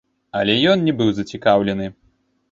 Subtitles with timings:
[0.37, 1.91] Але ён не быў зацікаўлены.